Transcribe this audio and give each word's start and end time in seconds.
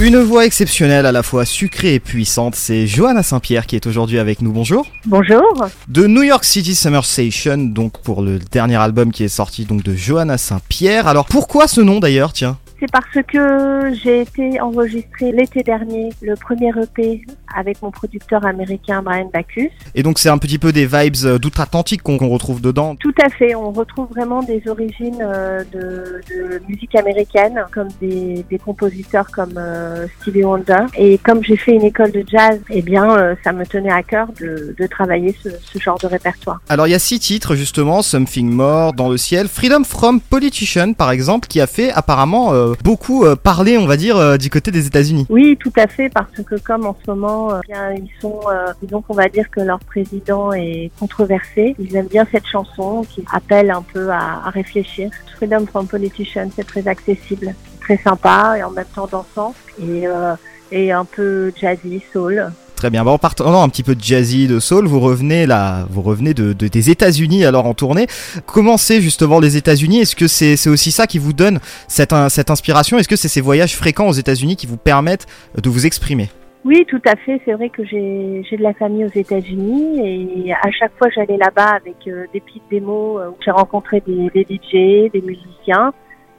Une 0.00 0.18
voix 0.18 0.46
exceptionnelle 0.46 1.06
à 1.06 1.12
la 1.12 1.24
fois 1.24 1.44
sucrée 1.44 1.94
et 1.94 1.98
puissante, 1.98 2.54
c'est 2.54 2.86
Johanna 2.86 3.24
Saint-Pierre 3.24 3.66
qui 3.66 3.74
est 3.74 3.84
aujourd'hui 3.84 4.20
avec 4.20 4.42
nous. 4.42 4.52
Bonjour. 4.52 4.86
Bonjour. 5.04 5.42
De 5.88 6.06
New 6.06 6.22
York 6.22 6.44
City 6.44 6.76
Summer 6.76 7.04
Station, 7.04 7.58
donc 7.58 7.98
pour 8.02 8.22
le 8.22 8.38
dernier 8.38 8.76
album 8.76 9.10
qui 9.10 9.24
est 9.24 9.28
sorti 9.28 9.64
donc 9.64 9.82
de 9.82 9.96
Johanna 9.96 10.38
Saint-Pierre. 10.38 11.08
Alors 11.08 11.26
pourquoi 11.26 11.66
ce 11.66 11.80
nom 11.80 11.98
d'ailleurs, 11.98 12.32
tiens 12.32 12.58
c'est 12.80 12.90
parce 12.92 13.18
que 13.26 13.92
j'ai 14.02 14.20
été 14.20 14.60
enregistrée 14.60 15.32
l'été 15.32 15.62
dernier 15.62 16.10
le 16.22 16.34
premier 16.36 16.70
EP 16.80 17.24
avec 17.54 17.82
mon 17.82 17.90
producteur 17.90 18.44
américain 18.46 19.02
Brian 19.02 19.30
Bacchus. 19.32 19.70
Et 19.94 20.02
donc 20.02 20.18
c'est 20.18 20.28
un 20.28 20.38
petit 20.38 20.58
peu 20.58 20.72
des 20.72 20.86
vibes 20.86 21.16
euh, 21.24 21.38
d'outre-Atlantique 21.38 22.02
qu'on 22.02 22.16
retrouve 22.28 22.60
dedans 22.60 22.94
Tout 22.96 23.14
à 23.20 23.28
fait, 23.30 23.54
on 23.54 23.72
retrouve 23.72 24.08
vraiment 24.10 24.42
des 24.42 24.62
origines 24.68 25.18
euh, 25.20 25.64
de, 25.72 26.20
de 26.30 26.62
musique 26.68 26.94
américaine, 26.94 27.64
comme 27.72 27.88
des, 28.00 28.44
des 28.48 28.58
compositeurs 28.58 29.28
comme 29.30 29.54
euh, 29.56 30.06
Stevie 30.20 30.44
Wonder. 30.44 30.84
Et 30.96 31.18
comme 31.18 31.42
j'ai 31.42 31.56
fait 31.56 31.72
une 31.72 31.84
école 31.84 32.12
de 32.12 32.24
jazz, 32.26 32.60
eh 32.70 32.82
bien 32.82 33.36
ça 33.42 33.52
me 33.52 33.64
tenait 33.64 33.92
à 33.92 34.02
cœur 34.02 34.28
de, 34.40 34.74
de 34.78 34.86
travailler 34.86 35.34
ce, 35.42 35.48
ce, 35.60 35.78
genre 35.78 35.98
de 35.98 36.06
répertoire. 36.06 36.60
Alors 36.68 36.86
il 36.86 36.90
y 36.90 36.94
a 36.94 36.98
six 36.98 37.18
titres 37.18 37.54
justement, 37.54 38.02
Something 38.02 38.50
More, 38.50 38.92
Dans 38.92 39.08
le 39.08 39.16
ciel, 39.16 39.48
Freedom 39.48 39.84
from 39.84 40.20
Politician 40.20 40.92
par 40.92 41.10
exemple, 41.10 41.48
qui 41.48 41.60
a 41.60 41.66
fait 41.66 41.90
apparemment 41.90 42.52
beaucoup 42.82 43.24
parler, 43.42 43.78
on 43.78 43.86
va 43.86 43.96
dire, 43.96 44.38
du 44.38 44.50
côté 44.50 44.70
des 44.70 44.86
États-Unis. 44.86 45.26
Oui, 45.28 45.56
tout 45.58 45.72
à 45.76 45.86
fait, 45.86 46.08
parce 46.08 46.42
que 46.44 46.56
comme 46.56 46.86
en 46.86 46.96
ce 47.04 47.10
moment 47.10 47.52
euh, 47.52 47.60
bien, 47.66 47.92
ils 47.92 48.10
sont, 48.20 48.40
euh, 48.48 48.72
disons 48.82 49.02
qu'on 49.02 49.14
va 49.14 49.28
dire 49.28 49.50
que 49.50 49.60
leur 49.60 49.78
président 49.80 50.52
est 50.52 50.90
controversé. 50.98 51.74
Ils 51.78 51.96
aiment 51.96 52.06
bien 52.06 52.26
cette 52.30 52.46
chanson 52.46 53.04
qui 53.08 53.24
appelle 53.32 53.70
un 53.70 53.82
peu 53.82 54.10
à, 54.10 54.50
réfléchir. 54.50 55.10
Freedom 55.36 55.66
from 55.66 55.86
Politician, 55.86 56.48
c'est 56.54 56.66
très 56.66 56.86
accessible, 56.88 57.54
très 57.80 57.96
sympa 57.98 58.56
et 58.58 58.62
en 58.62 58.70
même 58.70 58.86
temps 58.94 59.06
dansant 59.06 59.54
et, 59.80 60.06
euh, 60.06 60.34
et 60.72 60.92
un 60.92 61.04
peu 61.04 61.52
jazzy, 61.60 62.02
soul. 62.12 62.50
Très 62.78 62.90
bien. 62.90 63.02
Bon, 63.02 63.10
en 63.10 63.18
partant 63.18 63.60
un 63.60 63.68
petit 63.68 63.82
peu 63.82 63.96
de 63.96 64.00
jazzy, 64.00 64.46
de 64.46 64.60
soul, 64.60 64.86
vous 64.86 65.00
revenez 65.00 65.46
là, 65.46 65.84
vous 65.90 66.00
revenez 66.00 66.32
de, 66.32 66.52
de 66.52 66.68
des 66.68 66.90
États-Unis 66.90 67.44
alors 67.44 67.66
en 67.66 67.74
tournée. 67.74 68.06
Comment 68.46 68.76
c'est 68.76 69.00
justement 69.00 69.40
les 69.40 69.56
États-Unis? 69.56 70.02
Est-ce 70.02 70.14
que 70.14 70.28
c'est 70.28 70.70
aussi 70.70 70.92
ça 70.92 71.08
qui 71.08 71.18
vous 71.18 71.32
donne 71.32 71.58
cette, 71.88 72.14
cette 72.28 72.52
inspiration? 72.52 72.96
Est-ce 72.96 73.08
que 73.08 73.16
c'est 73.16 73.26
ces 73.26 73.40
voyages 73.40 73.74
fréquents 73.74 74.06
aux 74.06 74.12
États-Unis 74.12 74.54
qui 74.54 74.68
vous 74.68 74.76
permettent 74.76 75.26
de 75.60 75.68
vous 75.68 75.86
exprimer? 75.86 76.28
Oui, 76.64 76.84
tout 76.86 77.02
à 77.04 77.16
fait. 77.16 77.40
C'est 77.44 77.54
vrai 77.54 77.68
que 77.68 77.84
j'ai 77.84 78.44
de 78.48 78.62
la 78.62 78.74
famille 78.74 79.04
aux 79.04 79.18
États-Unis 79.18 80.46
et 80.46 80.52
à 80.52 80.70
chaque 80.70 80.92
fois 80.98 81.08
j'allais 81.12 81.36
là-bas 81.36 81.78
avec 81.82 81.96
euh, 82.06 82.26
des 82.32 82.38
petites 82.38 82.62
démos 82.70 83.20
euh, 83.20 83.30
où 83.30 83.36
j'ai 83.44 83.50
rencontré 83.50 84.00
des, 84.06 84.30
des 84.32 84.42
DJ, 84.42 85.10
des 85.12 85.22
musiciens. 85.26 85.92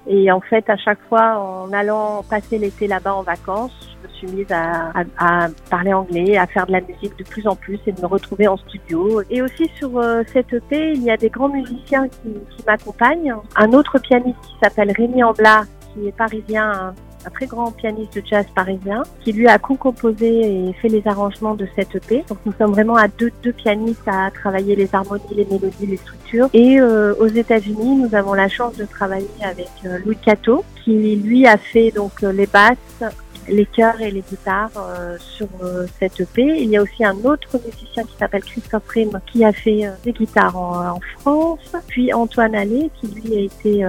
Et 0.08 0.32
en 0.32 0.40
fait, 0.40 0.70
à 0.70 0.78
chaque 0.78 1.00
fois, 1.08 1.38
en 1.38 1.72
allant 1.72 2.24
passer 2.30 2.58
l'été 2.58 2.88
là-bas 2.88 3.14
en 3.14 3.22
vacances, 3.22 3.72
je 4.02 4.08
me 4.08 4.14
suis 4.14 4.38
mise 4.38 4.52
à, 4.52 4.92
à, 4.96 5.46
à, 5.46 5.48
parler 5.70 5.94
anglais, 5.94 6.38
à 6.38 6.48
faire 6.48 6.66
de 6.66 6.72
la 6.72 6.82
musique 6.82 7.18
de 7.18 7.24
plus 7.24 7.48
en 7.48 7.56
plus 7.56 7.80
et 7.86 7.92
de 7.92 8.02
me 8.02 8.08
retrouver 8.08 8.48
en 8.48 8.58
studio. 8.58 9.22
Et 9.30 9.42
aussi 9.42 9.70
sur 9.76 9.98
euh, 10.00 10.24
cette 10.32 10.52
EP, 10.54 10.94
il 10.94 11.04
y 11.04 11.12
a 11.12 11.18
des 11.18 11.30
grands 11.30 11.50
musiciens 11.50 12.08
qui, 12.08 12.34
qui 12.50 12.66
m'accompagnent. 12.66 13.36
Un 13.56 13.74
autre 13.74 14.00
pianiste 14.00 14.40
qui 14.42 14.56
s'appelle 14.64 14.92
Rémi 14.92 15.24
Amblat, 15.24 15.64
qui 15.94 16.08
est 16.08 16.16
parisien, 16.16 16.94
très 17.30 17.46
grand 17.46 17.72
pianiste 17.72 18.16
de 18.16 18.24
jazz 18.26 18.46
parisien, 18.54 19.04
qui 19.22 19.32
lui 19.32 19.48
a 19.48 19.58
co-composé 19.60 20.70
et 20.70 20.74
fait 20.74 20.90
les 20.90 21.08
arrangements 21.08 21.56
de 21.56 21.68
cette 21.76 21.96
EP. 21.96 22.24
Donc 22.28 22.40
nous 22.46 22.54
sommes 22.58 22.72
vraiment 22.72 22.96
à 22.96 23.08
deux, 23.08 23.32
pianistes 23.56 24.08
à 24.08 24.32
travailler 24.32 24.76
les 24.76 24.90
harmonies, 24.94 25.24
les 25.32 25.46
mélodies, 25.46 25.86
les 25.86 25.98
structures. 25.98 26.50
Et 26.54 26.80
euh, 26.80 27.14
aux 27.20 27.28
États-Unis, 27.28 27.96
nous 27.96 28.16
avons 28.16 28.34
la 28.34 28.48
chance 28.48 28.76
de 28.76 28.86
travailler 28.86 29.28
avec 29.44 29.70
euh, 29.86 30.00
Louis 30.06 30.18
Cato, 30.18 30.64
qui 30.84 31.16
lui 31.16 31.46
a 31.48 31.58
fait 31.58 31.92
donc 31.92 32.22
les 32.22 32.48
basses, 32.48 33.04
les 33.50 33.66
chœurs 33.66 34.00
et 34.02 34.12
les 34.12 34.22
guitares 34.22 34.72
euh, 34.78 35.18
sur 35.20 35.48
euh, 35.64 35.86
cette 36.00 36.20
EP. 36.20 36.42
Il 36.42 36.70
y 36.70 36.78
a 36.78 36.82
aussi 36.82 37.04
un 37.04 37.16
autre 37.24 37.60
musicien 37.66 38.04
qui 38.04 38.16
s'appelle 38.18 38.44
Christophe 38.44 38.88
Rim 38.90 39.20
qui 39.32 39.44
a 39.44 39.52
fait 39.52 39.86
euh, 39.86 39.92
des 40.04 40.14
guitares 40.14 40.56
en, 40.56 41.00
France. 41.20 41.76
Puis 41.88 42.14
Antoine 42.14 42.56
Allais 42.56 42.90
qui 43.00 43.08
lui 43.08 43.36
a 43.36 43.42
été 43.42 43.86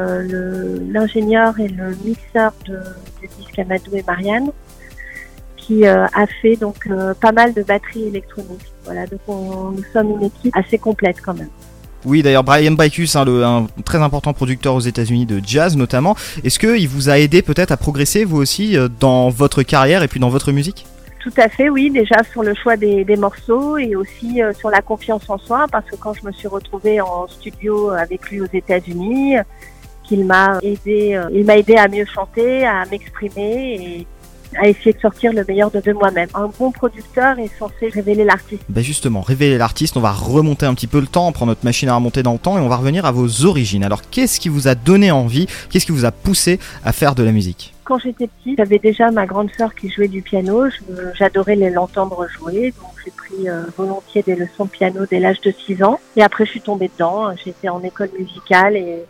l'ingénieur 0.90 1.58
et 1.60 1.68
le 1.68 1.94
mixeur 2.04 2.52
du 2.64 3.28
disque 3.38 3.58
Amadou 3.58 3.96
et 3.96 4.02
Marianne 4.06 4.50
qui 5.56 5.86
a 5.86 6.26
fait 6.42 6.56
donc 6.56 6.88
pas 7.20 7.32
mal 7.32 7.52
de 7.52 7.62
batteries 7.62 8.08
électroniques. 8.08 8.72
Voilà, 8.84 9.06
donc 9.06 9.20
on, 9.28 9.70
nous 9.70 9.84
sommes 9.92 10.10
une 10.12 10.24
équipe 10.24 10.56
assez 10.56 10.78
complète 10.78 11.20
quand 11.20 11.34
même. 11.34 11.50
Oui, 12.04 12.22
d'ailleurs, 12.22 12.44
Brian 12.44 12.72
Bacchus, 12.72 13.10
hein, 13.14 13.24
le, 13.24 13.44
un 13.44 13.66
très 13.84 13.98
important 13.98 14.32
producteur 14.32 14.74
aux 14.74 14.80
États-Unis 14.80 15.26
de 15.26 15.40
jazz 15.44 15.76
notamment, 15.76 16.16
est-ce 16.44 16.58
qu'il 16.58 16.88
vous 16.88 17.10
a 17.10 17.18
aidé 17.18 17.42
peut-être 17.42 17.72
à 17.72 17.76
progresser 17.76 18.24
vous 18.24 18.38
aussi 18.38 18.76
dans 18.98 19.28
votre 19.28 19.62
carrière 19.62 20.02
et 20.02 20.08
puis 20.08 20.20
dans 20.20 20.30
votre 20.30 20.52
musique? 20.52 20.86
Tout 21.20 21.32
à 21.36 21.50
fait, 21.50 21.68
oui, 21.68 21.90
déjà 21.90 22.22
sur 22.32 22.42
le 22.42 22.54
choix 22.54 22.78
des, 22.78 23.04
morceaux 23.16 23.76
et 23.76 23.94
aussi 23.94 24.42
euh, 24.42 24.54
sur 24.54 24.70
la 24.70 24.80
confiance 24.80 25.28
en 25.28 25.36
soi, 25.36 25.66
parce 25.70 25.84
que 25.84 25.96
quand 25.96 26.14
je 26.14 26.24
me 26.26 26.32
suis 26.32 26.48
retrouvée 26.48 26.98
en 27.02 27.28
studio 27.28 27.90
avec 27.90 28.30
lui 28.30 28.40
aux 28.40 28.48
États-Unis, 28.50 29.36
qu'il 30.02 30.24
m'a 30.24 30.58
aidé, 30.62 31.14
euh, 31.14 31.28
il 31.30 31.44
m'a 31.44 31.58
aidé 31.58 31.76
à 31.76 31.88
mieux 31.88 32.06
chanter, 32.06 32.64
à 32.64 32.86
m'exprimer 32.90 33.74
et 33.98 34.06
à 34.58 34.68
essayer 34.68 34.92
de 34.92 35.00
sortir 35.00 35.32
le 35.32 35.44
meilleur 35.46 35.70
de, 35.70 35.80
de 35.80 35.92
moi-même. 35.92 36.28
Un 36.34 36.50
bon 36.58 36.70
producteur 36.70 37.38
est 37.38 37.50
censé 37.58 37.88
révéler 37.88 38.24
l'artiste. 38.24 38.62
Ben 38.68 38.82
justement, 38.82 39.20
révéler 39.20 39.58
l'artiste, 39.58 39.96
on 39.96 40.00
va 40.00 40.12
remonter 40.12 40.66
un 40.66 40.74
petit 40.74 40.86
peu 40.86 41.00
le 41.00 41.06
temps, 41.06 41.28
on 41.28 41.32
prend 41.32 41.46
notre 41.46 41.64
machine 41.64 41.88
à 41.88 41.94
remonter 41.94 42.22
dans 42.22 42.32
le 42.32 42.38
temps 42.38 42.58
et 42.58 42.60
on 42.60 42.68
va 42.68 42.76
revenir 42.76 43.04
à 43.04 43.12
vos 43.12 43.44
origines. 43.44 43.84
Alors 43.84 44.02
qu'est-ce 44.10 44.40
qui 44.40 44.48
vous 44.48 44.68
a 44.68 44.74
donné 44.74 45.10
envie, 45.10 45.46
qu'est-ce 45.70 45.86
qui 45.86 45.92
vous 45.92 46.04
a 46.04 46.12
poussé 46.12 46.58
à 46.84 46.92
faire 46.92 47.14
de 47.14 47.22
la 47.22 47.32
musique? 47.32 47.74
Quand 47.84 47.98
j'étais 47.98 48.28
petite, 48.28 48.58
j'avais 48.58 48.78
déjà 48.78 49.10
ma 49.10 49.26
grande 49.26 49.50
sœur 49.58 49.74
qui 49.74 49.90
jouait 49.90 50.06
du 50.06 50.22
piano. 50.22 50.66
J'adorais 51.14 51.56
l'entendre 51.56 52.28
jouer, 52.28 52.72
donc 52.80 52.92
j'ai 53.04 53.10
pris 53.10 53.48
euh, 53.48 53.62
volontiers 53.76 54.22
des 54.22 54.36
leçons 54.36 54.66
de 54.66 54.70
piano 54.70 55.06
dès 55.10 55.18
l'âge 55.18 55.40
de 55.40 55.50
6 55.66 55.82
ans. 55.82 55.98
Et 56.14 56.22
après, 56.22 56.44
je 56.44 56.50
suis 56.50 56.60
tombée 56.60 56.88
dedans. 56.88 57.34
J'étais 57.44 57.68
en 57.68 57.82
école 57.82 58.10
musicale 58.16 58.76
et 58.76 59.04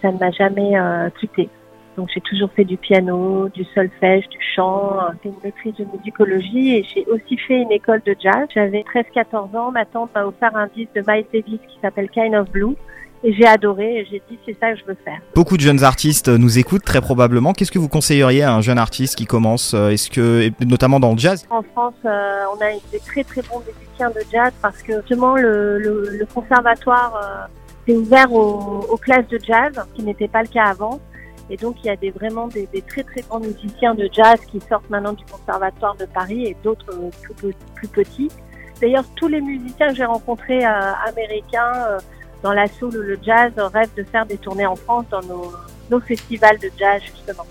ça 0.00 0.12
ne 0.12 0.18
m'a 0.18 0.30
jamais 0.30 0.78
euh, 0.78 1.10
quittée. 1.20 1.50
Donc 1.96 2.10
j'ai 2.12 2.20
toujours 2.20 2.50
fait 2.52 2.64
du 2.64 2.76
piano, 2.76 3.48
du 3.48 3.64
solfège, 3.74 4.28
du 4.28 4.38
chant, 4.54 4.98
fait 5.22 5.30
une 5.30 5.34
maîtrise 5.42 5.74
de 5.76 5.86
musicologie 5.96 6.76
et 6.76 6.86
j'ai 6.94 7.06
aussi 7.06 7.36
fait 7.38 7.62
une 7.62 7.72
école 7.72 8.02
de 8.04 8.14
jazz. 8.20 8.46
J'avais 8.54 8.84
13-14 8.94 9.56
ans, 9.56 9.72
ma 9.72 9.84
tante 9.86 10.10
m'a 10.14 10.26
offert 10.26 10.54
un 10.54 10.68
disque 10.74 10.92
de 10.94 11.02
Miles 11.06 11.26
Davis 11.32 11.60
qui 11.68 11.78
s'appelle 11.80 12.08
Kind 12.10 12.34
of 12.34 12.50
Blue. 12.50 12.74
Et 13.24 13.32
j'ai 13.32 13.46
adoré 13.46 14.00
et 14.00 14.04
j'ai 14.04 14.22
dit 14.30 14.38
c'est 14.44 14.56
ça 14.60 14.72
que 14.72 14.78
je 14.78 14.84
veux 14.84 14.96
faire. 15.04 15.18
Beaucoup 15.34 15.56
de 15.56 15.62
jeunes 15.62 15.82
artistes 15.82 16.28
nous 16.28 16.58
écoutent 16.58 16.84
très 16.84 17.00
probablement. 17.00 17.54
Qu'est-ce 17.54 17.72
que 17.72 17.78
vous 17.78 17.88
conseilleriez 17.88 18.42
à 18.42 18.54
un 18.54 18.60
jeune 18.60 18.78
artiste 18.78 19.16
qui 19.16 19.24
commence 19.24 19.72
Est-ce 19.72 20.10
que 20.10 20.50
notamment 20.64 21.00
dans 21.00 21.12
le 21.12 21.18
jazz? 21.18 21.46
En 21.50 21.62
France, 21.62 21.94
euh, 22.04 22.44
on 22.54 22.62
a 22.62 22.68
des 22.92 23.00
très 23.00 23.24
très 23.24 23.40
bons 23.42 23.60
musiciens 23.60 24.10
de 24.10 24.20
jazz 24.30 24.52
parce 24.60 24.82
que 24.82 25.00
justement 25.00 25.34
le, 25.34 25.78
le, 25.78 26.10
le 26.10 26.26
conservatoire 26.26 27.48
euh, 27.88 27.90
est 27.92 27.96
ouvert 27.96 28.32
aux, 28.32 28.86
aux 28.88 28.96
classes 28.96 29.28
de 29.28 29.38
jazz, 29.38 29.72
ce 29.74 29.96
qui 29.96 30.02
n'était 30.02 30.28
pas 30.28 30.42
le 30.42 30.48
cas 30.48 30.64
avant. 30.64 31.00
Et 31.48 31.56
donc, 31.56 31.76
il 31.82 31.86
y 31.86 31.90
a 31.90 31.96
des, 31.96 32.10
vraiment 32.10 32.48
des, 32.48 32.68
des, 32.72 32.82
très 32.82 33.04
très 33.04 33.22
grands 33.22 33.40
musiciens 33.40 33.94
de 33.94 34.08
jazz 34.12 34.38
qui 34.50 34.60
sortent 34.68 34.90
maintenant 34.90 35.12
du 35.12 35.24
Conservatoire 35.24 35.94
de 35.96 36.06
Paris 36.06 36.46
et 36.46 36.56
d'autres 36.64 36.92
plus, 37.22 37.54
plus, 37.74 37.88
petits. 37.88 38.28
D'ailleurs, 38.80 39.04
tous 39.14 39.28
les 39.28 39.40
musiciens 39.40 39.88
que 39.88 39.94
j'ai 39.94 40.04
rencontrés 40.04 40.64
euh, 40.64 40.92
américains 41.06 41.72
euh, 41.88 41.98
dans 42.42 42.52
la 42.52 42.66
soul 42.66 42.96
ou 42.96 43.02
le 43.02 43.18
jazz 43.22 43.52
rêvent 43.56 43.94
de 43.96 44.02
faire 44.02 44.26
des 44.26 44.36
tournées 44.36 44.66
en 44.66 44.76
France 44.76 45.06
dans 45.10 45.22
nos, 45.22 45.52
nos 45.90 46.00
festivals 46.00 46.58
de 46.58 46.70
jazz, 46.78 47.00
justement. 47.02 47.46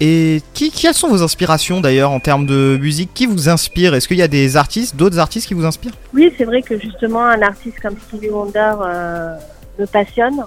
Et 0.00 0.42
qui, 0.54 0.70
quelles 0.70 0.94
sont 0.94 1.08
vos 1.08 1.22
inspirations 1.22 1.80
d'ailleurs 1.80 2.12
en 2.12 2.20
termes 2.20 2.46
de 2.46 2.78
musique? 2.80 3.12
Qui 3.14 3.26
vous 3.26 3.48
inspire? 3.48 3.94
Est-ce 3.94 4.06
qu'il 4.06 4.16
y 4.16 4.22
a 4.22 4.28
des 4.28 4.56
artistes, 4.56 4.94
d'autres 4.94 5.18
artistes 5.18 5.48
qui 5.48 5.54
vous 5.54 5.64
inspirent? 5.64 5.94
Oui, 6.14 6.32
c'est 6.38 6.44
vrai 6.44 6.62
que 6.62 6.78
justement, 6.78 7.24
un 7.24 7.42
artiste 7.42 7.80
comme 7.80 7.96
Stevie 8.06 8.30
Wonder 8.30 8.74
euh, 8.80 9.36
me 9.78 9.86
passionne 9.86 10.44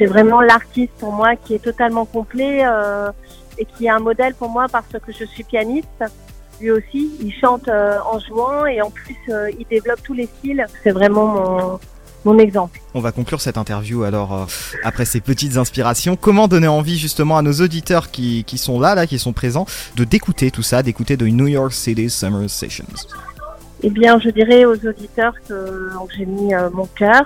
c'est 0.00 0.06
vraiment 0.06 0.40
l'artiste 0.40 0.94
pour 0.98 1.12
moi 1.12 1.36
qui 1.36 1.54
est 1.54 1.62
totalement 1.62 2.06
complet 2.06 2.62
euh, 2.64 3.10
et 3.58 3.66
qui 3.66 3.84
est 3.84 3.90
un 3.90 3.98
modèle 3.98 4.34
pour 4.34 4.48
moi 4.48 4.66
parce 4.72 4.86
que 4.86 5.12
je 5.12 5.26
suis 5.26 5.44
pianiste. 5.44 6.04
Lui 6.58 6.70
aussi, 6.70 7.10
il 7.20 7.32
chante 7.38 7.68
euh, 7.68 7.98
en 8.10 8.18
jouant 8.18 8.64
et 8.64 8.80
en 8.80 8.90
plus 8.90 9.18
euh, 9.28 9.50
il 9.58 9.66
développe 9.68 10.02
tous 10.02 10.14
les 10.14 10.26
styles. 10.38 10.64
C'est 10.82 10.92
vraiment 10.92 11.26
mon, 11.26 11.80
mon 12.24 12.38
exemple. 12.38 12.80
On 12.94 13.00
va 13.00 13.12
conclure 13.12 13.42
cette 13.42 13.58
interview 13.58 14.04
alors 14.04 14.32
euh, 14.32 14.44
après 14.84 15.04
ces 15.04 15.20
petites 15.20 15.58
inspirations. 15.58 16.16
Comment 16.16 16.48
donner 16.48 16.68
envie 16.68 16.98
justement 16.98 17.36
à 17.36 17.42
nos 17.42 17.52
auditeurs 17.52 18.10
qui, 18.10 18.44
qui 18.44 18.56
sont 18.56 18.80
là, 18.80 18.94
là, 18.94 19.06
qui 19.06 19.18
sont 19.18 19.34
présents, 19.34 19.66
de 19.96 20.04
d'écouter 20.04 20.50
tout 20.50 20.62
ça, 20.62 20.82
d'écouter 20.82 21.18
de 21.18 21.26
New 21.26 21.46
York 21.46 21.72
City 21.72 22.08
Summer 22.08 22.48
Sessions? 22.48 22.86
Eh 23.82 23.90
bien, 23.90 24.18
je 24.20 24.28
dirais 24.28 24.64
aux 24.66 24.76
auditeurs 24.86 25.34
que 25.48 25.90
j'ai 26.16 26.26
mis 26.26 26.54
euh, 26.54 26.68
mon 26.70 26.86
cœur, 26.86 27.22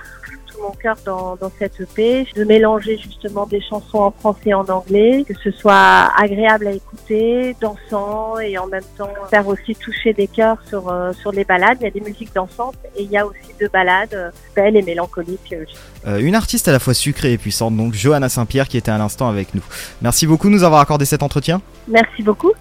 mon 0.61 0.71
cœur 0.71 0.95
dans, 1.05 1.35
dans 1.35 1.51
cette 1.57 1.79
EP, 1.79 2.27
de 2.35 2.43
mélanger 2.43 2.97
justement 2.97 3.45
des 3.45 3.61
chansons 3.61 3.99
en 3.99 4.11
français 4.11 4.49
et 4.49 4.53
en 4.53 4.65
anglais, 4.65 5.25
que 5.27 5.33
ce 5.43 5.51
soit 5.51 6.11
agréable 6.17 6.67
à 6.67 6.71
écouter, 6.71 7.55
dansant 7.59 8.39
et 8.39 8.57
en 8.57 8.67
même 8.67 8.83
temps 8.97 9.09
faire 9.29 9.47
aussi 9.47 9.75
toucher 9.75 10.13
des 10.13 10.27
cœurs 10.27 10.57
sur, 10.67 10.89
euh, 10.89 11.13
sur 11.13 11.31
les 11.31 11.43
balades. 11.43 11.77
Il 11.81 11.83
y 11.83 11.87
a 11.87 11.91
des 11.91 12.01
musiques 12.01 12.33
dansantes 12.33 12.75
et 12.95 13.03
il 13.03 13.11
y 13.11 13.17
a 13.17 13.25
aussi 13.25 13.53
de 13.59 13.67
balades 13.67 14.13
euh, 14.13 14.31
belles 14.55 14.75
et 14.75 14.81
mélancoliques. 14.81 15.55
Euh, 16.07 16.19
une 16.19 16.35
artiste 16.35 16.67
à 16.67 16.71
la 16.71 16.79
fois 16.79 16.93
sucrée 16.93 17.33
et 17.33 17.37
puissante, 17.37 17.75
donc 17.75 17.93
Johanna 17.93 18.29
Saint-Pierre 18.29 18.67
qui 18.67 18.77
était 18.77 18.91
à 18.91 18.97
l'instant 18.97 19.27
avec 19.27 19.53
nous. 19.55 19.63
Merci 20.01 20.27
beaucoup 20.27 20.47
de 20.47 20.53
nous 20.53 20.63
avoir 20.63 20.81
accordé 20.81 21.05
cet 21.05 21.23
entretien. 21.23 21.61
Merci 21.87 22.23
beaucoup. 22.23 22.53